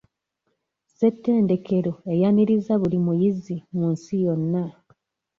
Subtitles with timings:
[0.87, 4.63] Ssetendekero eyaniriza buli muyizi mu nsi yonna.